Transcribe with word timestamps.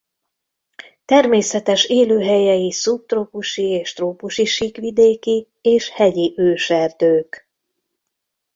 Természetes 1.05 1.85
élőhelyei 1.85 2.71
szubtrópusi 2.71 3.63
és 3.63 3.93
trópusi 3.93 4.45
síkvidéki 4.45 5.47
és 5.61 5.89
hegyi 5.89 6.33
esőerdők. 6.37 7.49